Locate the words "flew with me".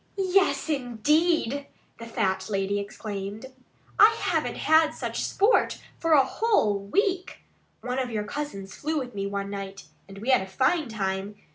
8.75-9.27